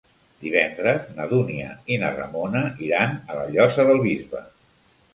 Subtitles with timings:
[0.45, 4.47] Divendres na Dúnia i na Ramona iran a la Llosa del Bisbe.